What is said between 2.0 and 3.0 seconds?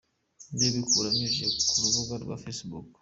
rwa facebook.